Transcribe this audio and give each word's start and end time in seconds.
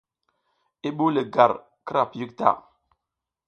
I 0.87 0.89
ɓuw 0.97 1.11
le 1.15 1.21
gar 1.33 1.51
kira 1.85 2.01
piyik 2.11 2.31
di 2.33 2.35
ta. 2.39 2.49